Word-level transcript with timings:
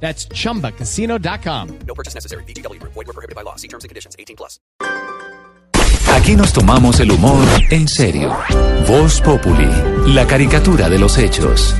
That's 0.00 0.28
chumbacasino.com. 0.28 1.68
No 1.86 1.94
purchase 1.94 2.14
necessary. 2.14 2.44
BGW. 2.44 2.80
Void 2.82 3.06
were 3.06 3.12
prohibited 3.12 3.34
by 3.34 3.42
law. 3.42 3.56
See 3.56 3.68
terms 3.68 3.84
and 3.84 3.88
conditions. 3.88 4.14
18 4.18 4.36
plus. 4.36 4.60
Aquí 6.14 6.36
nos 6.36 6.52
tomamos 6.52 7.00
el 7.00 7.10
humor 7.10 7.46
en 7.70 7.88
serio. 7.88 8.34
Voz 8.88 9.20
Populi, 9.20 9.68
la 10.06 10.26
caricatura 10.26 10.88
de 10.88 10.98
los 10.98 11.18
hechos. 11.18 11.74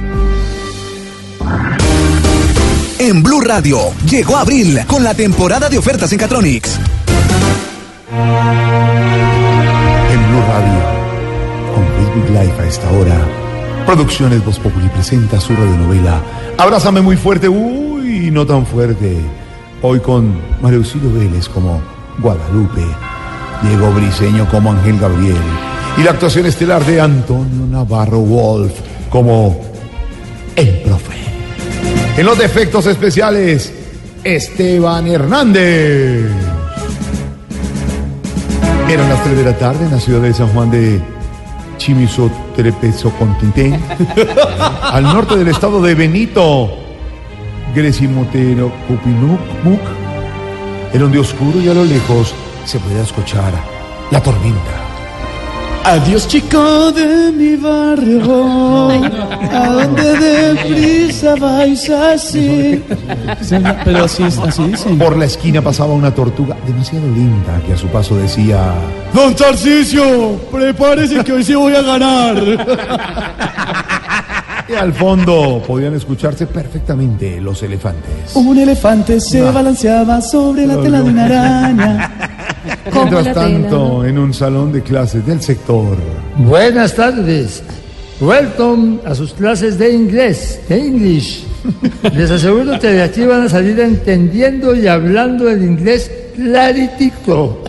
En 2.98 3.22
Blue 3.22 3.40
Radio 3.40 3.92
llegó 4.08 4.36
abril 4.36 4.80
con 4.86 5.04
la 5.04 5.14
temporada 5.14 5.68
de 5.68 5.78
ofertas 5.78 6.12
en 6.12 6.18
Catronics. 6.18 6.78
En 10.10 10.28
Blue 10.28 10.42
Radio, 10.48 10.80
con 11.74 11.86
Facebook 11.96 12.28
Live 12.30 12.60
a 12.60 12.66
esta 12.66 12.90
hora, 12.90 13.28
Producciones 13.86 14.44
Voz 14.44 14.58
Populi 14.58 14.88
presenta 14.88 15.40
su 15.40 15.54
radionovela 15.54 16.20
Abrázame 16.58 17.02
muy 17.02 17.16
fuerte, 17.16 17.48
uy, 18.06 18.30
no 18.30 18.46
tan 18.46 18.64
fuerte. 18.64 19.16
Hoy 19.82 20.00
con 20.00 20.34
Auxilio 20.62 21.12
Vélez 21.12 21.48
como 21.48 21.80
Guadalupe, 22.18 22.84
Diego 23.62 23.90
Briseño 23.92 24.48
como 24.48 24.72
Ángel 24.72 24.98
Gabriel 24.98 25.36
y 25.98 26.02
la 26.02 26.12
actuación 26.12 26.46
estelar 26.46 26.84
de 26.84 27.00
Antonio 27.00 27.66
Navarro 27.66 28.20
Wolf 28.20 28.72
como 29.10 29.60
el 30.54 30.68
profe. 30.82 31.14
En 32.16 32.26
los 32.26 32.38
defectos 32.38 32.86
especiales, 32.86 33.72
Esteban 34.24 35.06
Hernández. 35.06 36.30
Eran 38.88 39.08
las 39.08 39.22
3 39.24 39.36
de 39.36 39.44
la 39.44 39.58
tarde 39.58 39.84
en 39.84 39.90
la 39.90 40.00
ciudad 40.00 40.20
de 40.20 40.32
San 40.32 40.48
Juan 40.48 40.70
de 40.70 41.00
Chimisoterepeso 41.76 43.10
Continten, 43.10 43.80
al 44.82 45.02
norte 45.02 45.36
del 45.36 45.48
estado 45.48 45.82
de 45.82 45.94
Benito, 45.94 46.85
Gresimotero 47.74 48.72
Cupinuc, 48.88 49.80
era 50.92 51.04
un 51.04 51.12
día 51.12 51.20
oscuro 51.20 51.60
y 51.60 51.68
a 51.68 51.74
lo 51.74 51.84
lejos 51.84 52.34
se 52.64 52.78
podía 52.78 53.02
escuchar 53.02 53.52
la 54.10 54.22
tormenta. 54.22 54.86
Adiós 55.84 56.26
chico 56.26 56.90
de 56.90 57.30
mi 57.30 57.54
barrio, 57.54 58.88
a 58.90 59.68
donde 59.68 60.18
deprisa 60.18 61.36
vais 61.36 61.88
así. 61.88 62.82
Pero 63.84 64.04
así, 64.04 64.24
así 64.24 64.64
dicen. 64.64 64.98
Por 64.98 65.16
la 65.16 65.26
esquina 65.26 65.62
pasaba 65.62 65.94
una 65.94 66.12
tortuga 66.12 66.56
demasiado 66.66 67.06
linda 67.06 67.62
que 67.64 67.74
a 67.74 67.76
su 67.76 67.86
paso 67.86 68.16
decía... 68.16 68.74
Don 69.14 69.36
Tarcisio, 69.36 70.40
prepárese 70.50 71.22
que 71.22 71.32
hoy 71.32 71.44
sí 71.44 71.54
voy 71.54 71.76
a 71.76 71.82
ganar. 71.82 72.34
Y 74.68 74.74
al 74.74 74.92
fondo 74.92 75.62
podían 75.64 75.94
escucharse 75.94 76.46
perfectamente 76.46 77.40
los 77.40 77.62
elefantes. 77.62 78.34
Un 78.34 78.58
elefante 78.58 79.20
se 79.20 79.40
balanceaba 79.40 80.20
sobre 80.20 80.66
la 80.66 80.80
tela 80.80 81.02
de 81.02 81.10
una 81.10 81.24
araña. 81.24 82.12
Mientras 82.92 83.32
tanto, 83.32 84.04
en 84.04 84.18
un 84.18 84.34
salón 84.34 84.72
de 84.72 84.82
clases 84.82 85.24
del 85.24 85.40
sector... 85.40 85.96
Buenas 86.36 86.94
tardes. 86.94 87.62
Welcome 88.20 88.98
a 89.04 89.14
sus 89.14 89.34
clases 89.34 89.78
de 89.78 89.92
inglés, 89.92 90.60
de 90.68 90.80
English. 90.80 91.44
Les 92.14 92.30
aseguro 92.30 92.78
que 92.80 92.88
de 92.88 93.02
aquí 93.02 93.24
van 93.24 93.42
a 93.42 93.48
salir 93.48 93.78
entendiendo 93.78 94.74
y 94.74 94.86
hablando 94.88 95.48
el 95.48 95.62
inglés 95.62 96.10
claritico. 96.34 97.62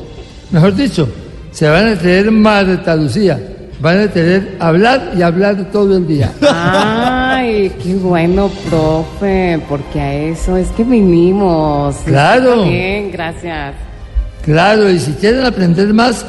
Mejor 0.52 0.76
dicho, 0.76 1.08
se 1.52 1.70
van 1.70 1.90
a 1.90 1.96
tener 1.96 2.32
Marta 2.32 2.96
Lucía. 2.96 3.57
Van 3.80 4.00
a 4.00 4.08
tener 4.08 4.58
hablar 4.60 5.12
y 5.16 5.22
hablar 5.22 5.72
todo 5.72 5.98
el 5.98 6.08
día. 6.08 6.32
Ay, 6.42 7.72
qué 7.82 7.94
bueno, 7.96 8.50
profe, 8.70 9.62
porque 9.70 10.02
a 10.02 10.14
eso 10.14 10.58
es 10.58 10.70
que 10.70 10.84
vinimos. 10.84 11.96
Claro. 12.06 12.56
Está 12.56 12.70
bien, 12.70 13.12
gracias. 13.12 13.76
Claro, 14.44 14.90
y 14.90 15.00
si 15.00 15.12
quieren 15.14 15.46
aprender 15.46 15.94
más, 15.94 16.26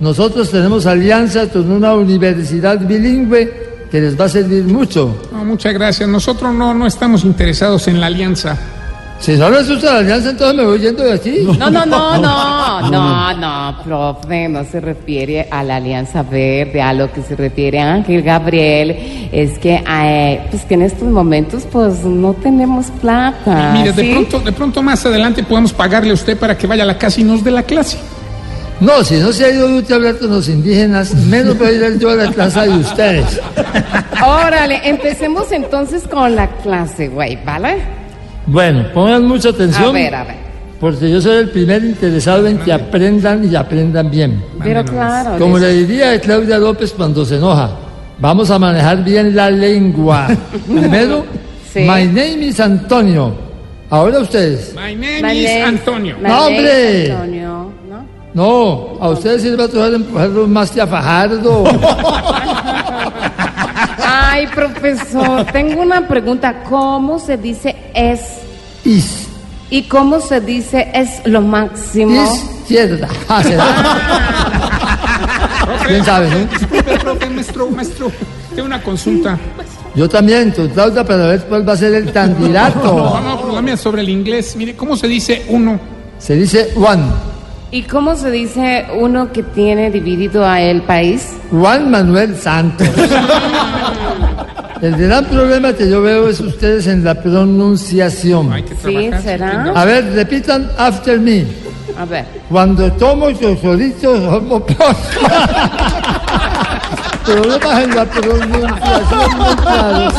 nosotros 0.00 0.50
tenemos 0.50 0.86
alianza 0.86 1.48
con 1.48 1.70
una 1.70 1.94
universidad 1.94 2.80
bilingüe 2.80 3.68
que 3.90 4.00
les 4.00 4.18
va 4.18 4.24
a 4.24 4.28
servir 4.28 4.64
mucho. 4.64 5.28
No, 5.32 5.44
muchas 5.44 5.72
gracias. 5.74 6.08
Nosotros 6.08 6.54
no, 6.54 6.74
no 6.74 6.86
estamos 6.86 7.24
interesados 7.24 7.86
en 7.88 8.00
la 8.00 8.06
alianza. 8.06 8.56
Si 9.20 9.36
no 9.36 9.50
les 9.50 9.68
gusta 9.68 9.94
la 9.94 9.98
alianza, 9.98 10.30
entonces 10.30 10.56
me 10.56 10.64
voy 10.64 10.78
yendo 10.78 11.02
de 11.02 11.12
aquí. 11.12 11.40
No, 11.58 11.70
no, 11.70 11.84
no, 11.84 12.18
no, 12.18 12.90
no, 12.90 13.34
no, 13.34 13.82
profe, 13.82 14.48
no 14.48 14.64
se 14.64 14.80
refiere 14.80 15.48
a 15.50 15.64
la 15.64 15.76
Alianza 15.76 16.22
Verde, 16.22 16.80
a 16.80 16.92
lo 16.92 17.12
que 17.12 17.22
se 17.22 17.34
refiere 17.34 17.80
a 17.80 17.94
Ángel 17.94 18.22
Gabriel, 18.22 19.28
es 19.32 19.58
que, 19.58 19.82
eh, 19.86 20.40
pues 20.50 20.64
que 20.64 20.74
en 20.74 20.82
estos 20.82 21.08
momentos, 21.08 21.64
pues 21.70 22.04
no 22.04 22.32
tenemos 22.34 22.86
plata. 23.00 23.72
Mire, 23.72 23.92
de 23.92 24.02
¿sí? 24.02 24.12
pronto, 24.12 24.40
de 24.40 24.52
pronto 24.52 24.82
más 24.82 25.04
adelante 25.04 25.42
podemos 25.42 25.72
pagarle 25.72 26.12
a 26.12 26.14
usted 26.14 26.38
para 26.38 26.56
que 26.56 26.68
vaya 26.68 26.84
a 26.84 26.86
la 26.86 26.96
casa 26.96 27.20
y 27.20 27.24
nos 27.24 27.42
dé 27.42 27.50
la 27.50 27.64
clase. 27.64 27.98
No, 28.80 29.02
si 29.02 29.16
no 29.16 29.32
se 29.32 29.44
ha 29.44 29.50
ido 29.50 29.66
usted 29.76 29.94
a 29.94 29.96
hablar 29.96 30.18
con 30.18 30.30
los 30.30 30.48
indígenas, 30.48 31.12
menos 31.12 31.58
voy 31.58 31.66
a 31.66 31.72
ir 31.72 31.98
yo 31.98 32.10
a 32.10 32.14
la 32.14 32.30
clase 32.30 32.60
de 32.60 32.68
ustedes. 32.68 33.40
Órale, 34.24 34.80
empecemos 34.84 35.50
entonces 35.50 36.04
con 36.06 36.36
la 36.36 36.46
clase, 36.58 37.08
güey, 37.08 37.36
¿vale? 37.44 37.97
Bueno, 38.50 38.84
pongan 38.94 39.26
mucha 39.26 39.48
A 39.48 39.52
atención. 39.52 39.92
ver, 39.92 40.14
a 40.14 40.24
ver. 40.24 40.36
Porque 40.80 41.10
yo 41.10 41.20
soy 41.20 41.36
el 41.38 41.50
primer 41.50 41.84
interesado 41.84 42.46
en 42.46 42.58
que 42.58 42.72
aprendan 42.72 43.50
y 43.50 43.54
aprendan 43.56 44.10
bien. 44.10 44.42
Pero 44.62 44.84
claro. 44.84 45.36
Como 45.38 45.58
le 45.58 45.72
diría 45.74 46.12
a 46.12 46.18
Claudia 46.20 46.56
López 46.58 46.92
cuando 46.96 47.24
se 47.24 47.36
enoja, 47.36 47.70
vamos 48.20 48.48
a 48.50 48.58
manejar 48.58 49.02
bien 49.04 49.34
la 49.34 49.50
lengua. 49.50 50.28
Primero, 50.66 51.24
Sí. 51.72 51.80
my 51.80 52.06
name 52.06 52.46
is 52.46 52.58
Antonio. 52.60 53.34
Ahora 53.90 54.20
ustedes. 54.20 54.72
My 54.74 54.94
name 54.94 55.20
My 55.22 55.32
is 55.38 55.44
name- 55.50 55.62
Antonio. 55.64 56.16
my 56.16 56.22
No, 56.22 56.28
name 56.28 56.56
hombre. 56.56 57.02
is 57.04 57.10
Antonio, 57.10 57.72
¿no? 57.88 58.06
No, 58.34 58.98
a 59.00 59.08
ustedes 59.10 59.42
sí 59.42 59.48
les 59.50 59.58
va 59.58 59.64
a 59.64 59.68
tocar 59.68 59.92
empujarlos 59.92 60.48
más 60.48 60.70
que 60.70 60.80
a 60.80 60.86
Fajardo. 60.86 61.64
Ay, 64.38 64.46
profesor, 64.46 65.44
tengo 65.46 65.82
una 65.82 66.06
pregunta. 66.06 66.62
¿Cómo 66.62 67.18
se 67.18 67.36
dice 67.36 67.74
es? 67.92 68.20
Is, 68.84 69.26
¿Y 69.68 69.82
cómo 69.82 70.20
se 70.20 70.40
dice 70.40 70.88
es 70.94 71.20
lo 71.24 71.40
máximo? 71.42 72.22
izquierda. 72.62 73.08
Ah. 73.28 73.42
¿Quién 75.88 76.04
sabe, 76.04 76.30
no? 76.30 76.36
Disculpe, 76.56 76.98
profe, 77.00 77.30
maestro, 77.30 77.68
maestro. 77.70 78.12
Tengo 78.54 78.66
una 78.66 78.80
consulta. 78.80 79.36
Yo 79.96 80.08
también, 80.08 80.52
con 80.52 80.68
Claudia, 80.68 81.02
para 81.02 81.26
ver 81.26 81.40
cuál 81.48 81.68
va 81.68 81.72
a 81.72 81.76
ser 81.76 81.94
el 81.94 82.04
No, 82.06 82.12
candidato. 82.12 83.20
no, 83.20 83.40
pero 83.40 83.54
la 83.56 83.60
mía 83.62 83.76
sobre 83.76 84.02
el 84.02 84.08
inglés. 84.08 84.54
Mire, 84.54 84.76
¿cómo 84.76 84.96
se 84.96 85.08
dice 85.08 85.46
uno? 85.48 85.80
Se 86.20 86.36
dice 86.36 86.70
one. 86.76 87.02
¿Y 87.72 87.82
cómo 87.82 88.14
se 88.14 88.30
dice 88.30 88.86
uno 88.98 89.32
que 89.32 89.42
tiene 89.42 89.90
dividido 89.90 90.46
a 90.46 90.60
el 90.60 90.82
país? 90.82 91.32
Juan 91.50 91.90
Manuel 91.90 92.36
Santos. 92.36 92.86
El 94.80 94.96
gran 94.96 95.24
problema 95.24 95.72
que 95.72 95.88
yo 95.90 96.00
veo 96.02 96.28
es 96.28 96.38
ustedes 96.40 96.86
en 96.86 97.02
la 97.04 97.14
pronunciación. 97.20 98.52
Hay 98.52 98.62
que 98.62 98.74
Sí, 98.76 98.94
trabajar. 99.08 99.22
¿será? 99.22 99.72
A 99.74 99.84
ver, 99.84 100.12
repitan 100.12 100.70
after 100.78 101.18
me. 101.18 101.44
A 101.98 102.04
ver. 102.04 102.24
Cuando 102.48 102.92
tomo 102.92 103.30
chocolitos, 103.32 104.20
como 104.38 104.64
Problemas 107.24 107.84
en 107.84 107.94
la 107.94 108.04
pronunciación 108.06 109.38
muy 109.38 109.56
claros. 109.56 110.14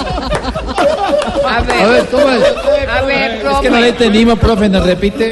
A 1.47 1.61
ver, 1.61 1.81
A 1.81 1.87
ver, 1.87 2.03
toma 2.07 2.35
eso. 2.35 2.45
a 2.91 3.01
ver, 3.01 3.31
Es 3.31 3.57
que 3.61 3.69
no 3.69 3.77
le 3.79 3.81
profe, 3.81 3.87
entendimos, 3.89 4.39
profe, 4.39 4.69
nos 4.69 4.85
repite. 4.85 5.31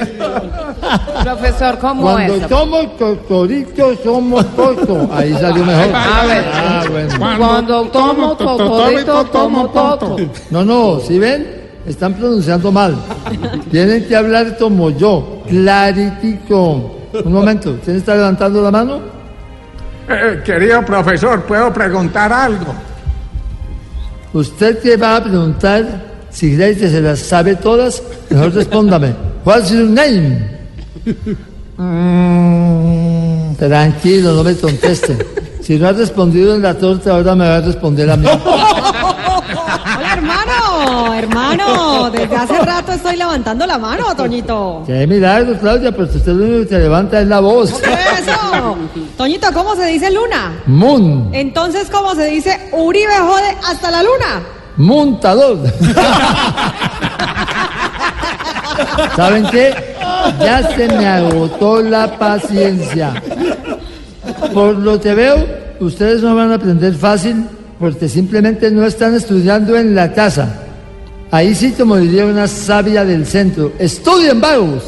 profesor, 1.24 1.78
¿cómo 1.80 2.02
Cuando 2.04 2.36
es? 2.36 2.48
tomo 2.48 2.78
chocolitos, 2.98 4.00
somos 4.04 4.46
poco. 4.46 5.10
Ahí 5.14 5.34
salió 5.34 5.66
mejor. 5.66 5.96
A 5.96 6.26
ver. 6.26 6.46
Ah, 6.54 6.84
bueno. 6.90 7.38
Cuando 7.38 7.84
tomo 7.86 8.36
totodito, 8.36 9.26
tomo 9.26 9.70
toto. 9.70 10.16
No, 10.50 10.64
no, 10.64 11.00
si 11.00 11.20
ven, 11.20 11.48
están 11.86 12.14
pronunciando 12.14 12.72
mal. 12.72 12.96
Tienen 13.72 14.06
que 14.08 14.16
hablar 14.16 14.58
como 14.58 14.90
yo, 14.92 15.44
claritico. 15.48 16.98
Un 17.24 17.34
momento, 17.34 17.78
¿quién 17.84 17.98
está 17.98 18.16
levantando 18.16 18.62
la 18.62 18.72
mano? 18.72 19.00
Eh, 20.10 20.42
querido 20.44 20.86
profesor, 20.86 21.44
¿puedo 21.44 21.74
preguntar 21.74 22.32
algo? 22.32 22.74
Usted 24.34 24.80
que 24.80 24.98
va 24.98 25.18
a 25.18 25.24
preguntar, 25.24 25.86
si 26.30 26.56
cree 26.56 26.78
que 26.78 26.90
se 26.90 27.02
las 27.02 27.20
sabe 27.20 27.56
todas, 27.56 28.04
mejor 28.30 28.54
respóndame. 28.54 29.14
What's 29.44 29.72
your 29.72 29.86
name? 29.86 30.57
Mm, 31.80 33.56
tranquilo, 33.56 34.34
no 34.34 34.44
me 34.44 34.56
contesten. 34.58 35.18
Si 35.62 35.78
no 35.78 35.88
has 35.90 35.98
respondido 35.98 36.56
en 36.56 36.62
la 36.62 36.74
torta, 36.74 37.12
ahora 37.12 37.36
me 37.36 37.48
va 37.48 37.58
a 37.58 37.62
responder 37.62 38.10
a 38.10 38.18
mí. 38.18 38.26
Hola, 38.46 40.14
hermano, 40.14 41.14
hermano. 41.14 42.10
Desde 42.10 42.36
hace 42.36 42.58
rato 42.60 42.94
estoy 42.94 43.16
levantando 43.18 43.66
la 43.68 43.78
mano, 43.78 44.16
Toñito. 44.16 44.84
Qué 44.88 45.06
milagro, 45.06 45.58
Claudia, 45.60 45.92
pero 45.92 46.06
usted 46.06 46.26
lo 46.28 46.46
único 46.46 46.60
que 46.62 46.66
te 46.68 46.80
levanta 46.80 47.20
es 47.22 47.28
la 47.28 47.40
voz. 47.42 47.72
Eso. 47.72 48.78
Toñito, 49.18 49.48
¿cómo 49.54 49.76
se 49.76 49.86
dice 49.88 50.10
luna? 50.10 50.54
Moon, 50.68 51.30
Entonces, 51.34 51.90
¿cómo 51.92 52.16
se 52.16 52.26
dice 52.26 52.70
Uribe 52.72 53.14
jode 53.20 53.56
hasta 53.70 53.92
la 53.92 54.02
luna? 54.04 54.42
montador. 54.78 55.58
¿Saben 59.16 59.48
qué? 59.52 59.97
Ya 60.40 60.70
se 60.76 60.88
me 60.88 61.08
agotó 61.08 61.82
la 61.82 62.18
paciencia. 62.18 63.22
Por 64.54 64.78
lo 64.78 65.00
que 65.00 65.14
veo, 65.14 65.46
ustedes 65.80 66.22
no 66.22 66.36
van 66.36 66.52
a 66.52 66.56
aprender 66.56 66.94
fácil 66.94 67.46
porque 67.80 68.10
simplemente 68.10 68.72
no 68.72 68.86
están 68.86 69.16
estudiando 69.16 69.78
en 69.78 69.96
la 69.96 70.14
casa. 70.14 70.64
Ahí 71.30 71.54
sí, 71.54 71.74
como 71.78 71.98
diría 71.98 72.26
una 72.26 72.48
sabia 72.48 73.04
del 73.04 73.26
centro, 73.26 73.74
estudien 73.78 74.40
vagos. 74.40 74.84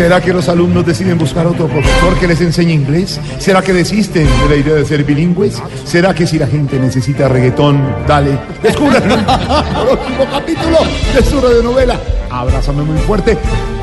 ¿Será 0.00 0.18
que 0.18 0.32
los 0.32 0.48
alumnos 0.48 0.86
deciden 0.86 1.18
buscar 1.18 1.46
otro 1.46 1.68
profesor 1.68 2.18
que 2.18 2.26
les 2.26 2.40
enseñe 2.40 2.72
inglés? 2.72 3.20
¿Será 3.38 3.60
que 3.60 3.74
desisten 3.74 4.24
de 4.24 4.48
la 4.48 4.56
idea 4.56 4.74
de 4.76 4.84
ser 4.86 5.04
bilingües? 5.04 5.62
¿Será 5.84 6.14
que 6.14 6.26
si 6.26 6.38
la 6.38 6.46
gente 6.46 6.78
necesita 6.78 7.28
reggaetón, 7.28 7.78
dale? 8.08 8.38
Descubran 8.62 9.02
el 9.02 9.22
próximo 9.26 10.26
capítulo 10.30 10.78
de 11.14 11.22
su 11.22 11.38
radionovela. 11.38 12.00
Abrázame 12.30 12.82
muy 12.82 12.96
fuerte. 13.00 13.36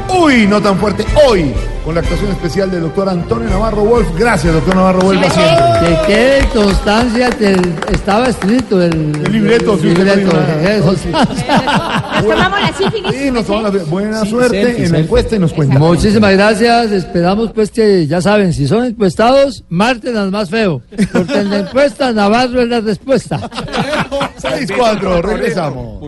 Uy, 0.10 0.48
no 0.48 0.62
tan 0.62 0.78
fuerte. 0.78 1.06
Hoy, 1.28 1.54
con 1.84 1.94
la 1.96 2.02
actuación 2.02 2.32
especial 2.32 2.72
del 2.72 2.82
doctor 2.82 3.10
Antonio 3.10 3.50
Navarro 3.50 3.84
Wolf. 3.84 4.08
Gracias, 4.18 4.54
doctor 4.54 4.76
Navarro 4.76 5.02
Wolf, 5.02 5.20
siempre. 5.34 5.56
Que 5.82 6.08
quede 6.08 6.46
constancia 6.54 7.30
que 7.32 7.52
el- 7.52 7.76
estaba 7.92 8.28
escrito 8.30 8.82
el, 8.82 8.94
El 8.94 9.32
libreto, 9.32 9.78
sí, 9.78 9.88
libreto. 9.88 10.28
usted 10.38 10.80
Eso. 10.80 10.96
Nos 12.18 12.26
tomamos 12.26 12.60
la 12.62 12.74
sífilis. 12.74 13.12
Sí, 13.16 13.32
nos 13.32 13.46
tomamos 13.46 13.74
la- 13.76 13.84
buena 13.84 14.26
suerte 14.26 14.84
en 14.86 14.92
la 14.92 15.00
encuesta 15.00 15.36
y 15.36 15.40
nos 15.40 15.54
cuenta. 15.54 15.78
Muchísimas 15.78 16.34
gracias. 16.34 16.92
Esperamos 16.92 17.52
pues 17.52 17.70
que, 17.70 18.08
ya 18.08 18.22
saben, 18.22 18.54
si 18.54 18.68
son 18.68 18.86
encuestados, 18.86 19.64
marten 19.70 20.18
al 20.18 20.32
más 20.32 20.50
feo. 20.50 20.82
Porque 21.14 21.40
en 21.40 21.50
la 21.52 21.60
encuesta 21.60 22.12
Navarro 22.14 22.62
es 22.62 22.70
la 22.70 22.80
respuesta. 22.82 23.40
6-4, 24.42 25.22
regresamos. 25.22 26.00